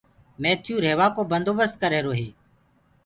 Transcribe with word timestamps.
ميٿيو 0.41 0.75
ريهوآ 0.85 1.07
ڪو 1.15 1.21
بندوبست 1.31 1.73
ڪرريهرو 1.81 2.11
هي 2.19 2.27